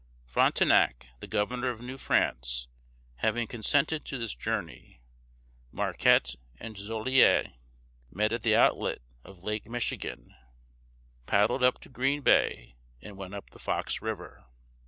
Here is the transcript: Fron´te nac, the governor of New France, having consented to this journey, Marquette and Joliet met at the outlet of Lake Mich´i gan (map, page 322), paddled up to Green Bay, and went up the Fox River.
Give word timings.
Fron´te 0.27 0.67
nac, 0.67 1.05
the 1.19 1.27
governor 1.27 1.69
of 1.69 1.79
New 1.79 1.95
France, 1.95 2.67
having 3.17 3.45
consented 3.45 4.03
to 4.05 4.17
this 4.17 4.33
journey, 4.33 4.99
Marquette 5.71 6.33
and 6.59 6.75
Joliet 6.75 7.53
met 8.09 8.31
at 8.31 8.41
the 8.41 8.55
outlet 8.55 9.03
of 9.23 9.43
Lake 9.43 9.65
Mich´i 9.65 9.99
gan 9.99 10.17
(map, 10.29 10.37
page 10.39 11.27
322), 11.27 11.27
paddled 11.27 11.63
up 11.63 11.79
to 11.81 11.89
Green 11.89 12.21
Bay, 12.21 12.77
and 12.99 13.15
went 13.15 13.35
up 13.35 13.51
the 13.51 13.59
Fox 13.59 14.01
River. 14.01 14.43